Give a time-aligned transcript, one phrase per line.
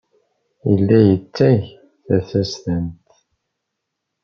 [0.69, 1.61] Yella yetteg
[2.05, 3.07] tasestant.